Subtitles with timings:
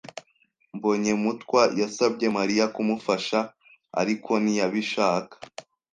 [0.75, 3.39] Mbonyemutwa yasabye Mariya kumufasha,
[4.01, 5.35] ariko ntiyabishaka.